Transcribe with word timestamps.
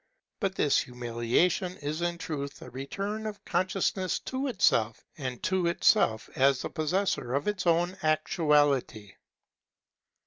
But 0.39 0.55
this 0.55 0.79
humiliation 0.79 1.77
is 1.77 2.01
in 2.01 2.17
truth 2.17 2.63
a 2.63 2.71
return 2.71 3.27
of 3.27 3.45
consciousness 3.45 4.17
to 4.21 4.47
itself, 4.47 5.05
and 5.15 5.43
to 5.43 5.67
itself 5.67 6.27
as 6.35 6.63
the 6.63 6.71
possessor 6.71 7.35
of 7.35 7.47
its 7.47 7.67
own 7.67 7.95
actuality. 8.01 9.13